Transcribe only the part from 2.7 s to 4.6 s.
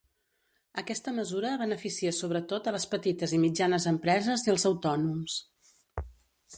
a les petites i mitjanes empreses i